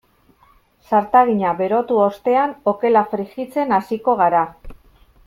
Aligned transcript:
Zartagina 0.91 1.51
berotu 1.59 1.99
ostean 2.07 2.55
okela 2.73 3.05
frijitzen 3.15 3.77
hasiko 3.79 4.17
gara. 4.23 4.43